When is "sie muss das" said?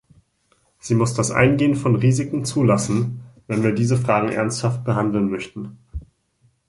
0.79-1.29